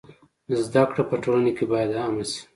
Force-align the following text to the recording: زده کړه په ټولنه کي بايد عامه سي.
زده 0.63 0.83
کړه 0.89 1.03
په 1.09 1.15
ټولنه 1.23 1.51
کي 1.57 1.65
بايد 1.71 1.91
عامه 2.01 2.23
سي. 2.31 2.41